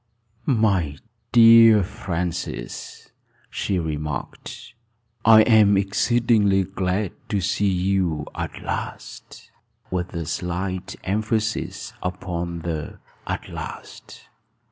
[0.47, 0.97] "My
[1.31, 3.11] dear Francis,"
[3.51, 4.73] she remarked,
[5.23, 9.51] "I am exceedingly glad to see you at last,"
[9.91, 14.21] with a slight emphasis upon the "at last."